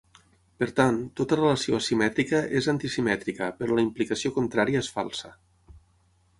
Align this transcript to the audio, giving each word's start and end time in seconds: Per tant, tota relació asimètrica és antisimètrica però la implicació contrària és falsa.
Per 0.61 0.67
tant, 0.77 0.95
tota 1.21 1.37
relació 1.39 1.81
asimètrica 1.81 2.41
és 2.61 2.69
antisimètrica 2.75 3.51
però 3.61 3.79
la 3.79 3.87
implicació 3.89 4.35
contrària 4.41 4.85
és 4.87 4.93
falsa. 4.99 5.35